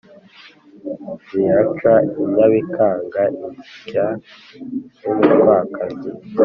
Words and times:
ziraca 1.25 1.93
i 2.21 2.23
nyabikangaga: 2.35 3.23
insya 3.61 4.07
z'umutwakazi. 4.99 6.09